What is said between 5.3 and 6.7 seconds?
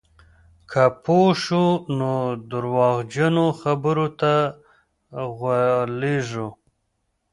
غولېږو.